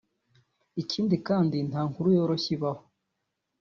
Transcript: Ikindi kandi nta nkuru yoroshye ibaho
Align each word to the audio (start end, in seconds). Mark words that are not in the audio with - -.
Ikindi 0.81 1.15
kandi 1.27 1.57
nta 1.69 1.81
nkuru 1.89 2.07
yoroshye 2.17 2.51
ibaho 2.57 2.83